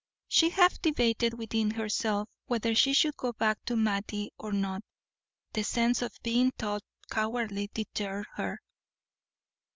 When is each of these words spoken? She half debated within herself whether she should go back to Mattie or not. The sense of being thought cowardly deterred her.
She 0.27 0.49
half 0.49 0.81
debated 0.81 1.35
within 1.37 1.69
herself 1.69 2.27
whether 2.47 2.73
she 2.73 2.91
should 2.91 3.15
go 3.17 3.33
back 3.33 3.63
to 3.65 3.75
Mattie 3.75 4.31
or 4.35 4.51
not. 4.51 4.81
The 5.53 5.61
sense 5.63 6.01
of 6.01 6.17
being 6.23 6.49
thought 6.57 6.81
cowardly 7.11 7.69
deterred 7.71 8.25
her. 8.33 8.59